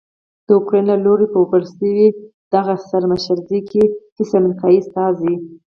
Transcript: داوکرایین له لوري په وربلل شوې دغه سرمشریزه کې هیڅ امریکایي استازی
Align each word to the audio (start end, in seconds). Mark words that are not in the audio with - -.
داوکرایین 0.47 0.85
له 0.91 0.95
لوري 1.05 1.25
په 1.29 1.37
وربلل 1.41 1.65
شوې 1.75 2.07
دغه 2.53 2.73
سرمشریزه 2.89 3.59
کې 3.69 3.83
هیڅ 4.17 4.29
امریکایي 4.39 4.77
استازی 4.79 5.35